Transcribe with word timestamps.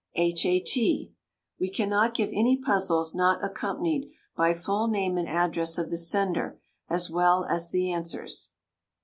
H. 0.15 0.47
A. 0.47 0.59
T. 0.59 1.13
We 1.59 1.69
can 1.69 1.87
not 1.87 2.15
give 2.15 2.29
any 2.29 2.57
puzzles 2.57 3.13
not 3.13 3.45
accompanied 3.45 4.09
by 4.35 4.55
full 4.55 4.87
name 4.87 5.15
and 5.15 5.29
address 5.29 5.77
of 5.77 5.91
the 5.91 5.97
sender, 5.99 6.59
as 6.89 7.11
well 7.11 7.45
as 7.45 7.69
the 7.69 7.91
answers. 7.91 8.49